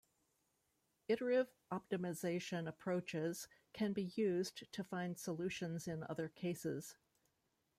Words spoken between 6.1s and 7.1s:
cases.